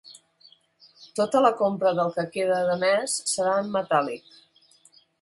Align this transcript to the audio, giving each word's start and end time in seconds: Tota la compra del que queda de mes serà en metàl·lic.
Tota 1.19 1.41
la 1.47 1.51
compra 1.59 1.93
del 2.01 2.11
que 2.17 2.25
queda 2.39 2.59
de 2.73 2.81
mes 2.87 3.21
serà 3.37 3.55
en 3.63 3.73
metàl·lic. 3.81 4.37